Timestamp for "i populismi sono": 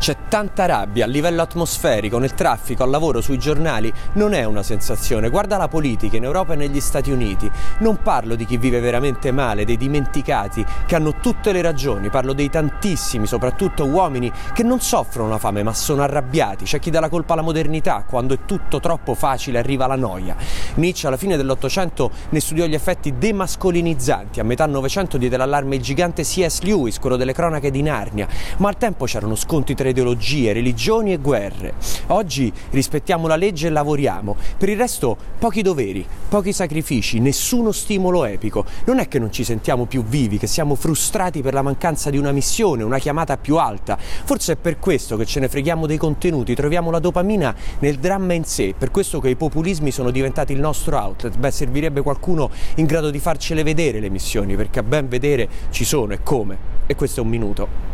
49.28-50.10